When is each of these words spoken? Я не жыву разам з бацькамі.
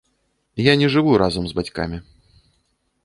Я 0.67 0.73
не 0.83 0.87
жыву 0.95 1.13
разам 1.23 1.43
з 1.51 1.59
бацькамі. 1.59 1.97